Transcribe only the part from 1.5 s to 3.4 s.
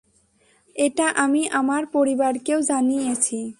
আমার পরিবারকেও জানিয়েছি।